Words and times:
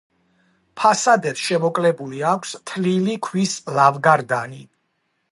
ფასადებს 0.79 1.41
შემოკლებული 1.49 2.23
აქვს 2.29 2.53
თლილი 2.71 3.17
ქვის 3.27 3.53
ლავგარდანი. 3.75 4.59